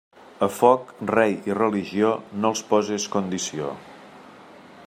[0.45, 2.09] A foc, rei i religió,
[2.41, 3.73] no els poses condició.